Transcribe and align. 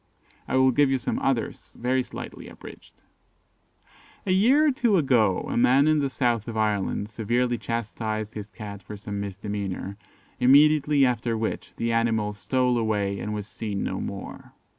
I 0.47 0.55
will 0.55 0.71
give 0.71 0.89
you 0.89 0.97
some 0.97 1.19
others 1.19 1.75
very 1.79 2.01
slightly 2.01 2.47
abridged. 2.49 2.95
"A 4.25 4.31
year 4.31 4.65
or 4.65 4.71
two 4.71 4.97
ago, 4.97 5.41
a 5.41 5.55
man 5.55 5.87
in 5.87 5.99
the 5.99 6.09
south 6.09 6.47
of 6.47 6.57
Ireland 6.57 7.07
severely 7.07 7.59
chastised 7.59 8.33
his 8.33 8.49
cat 8.49 8.81
for 8.81 8.97
some 8.97 9.19
misdemeanour, 9.19 9.97
immediately 10.39 11.05
after 11.05 11.37
which 11.37 11.75
the 11.75 11.91
animal 11.91 12.33
stole 12.33 12.79
away, 12.79 13.19
and 13.19 13.31
was 13.35 13.45
seen 13.45 13.83
no 13.83 13.99
more. 14.01 14.53